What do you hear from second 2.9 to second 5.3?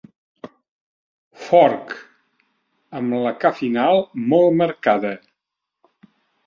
amb la ca final molt marcada.